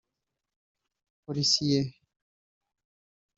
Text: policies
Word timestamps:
policies 1.31 1.93